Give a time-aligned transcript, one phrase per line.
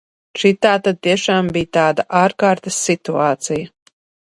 [0.43, 3.75] Šī tātad tiešām bija tāda ārkārtas situācija.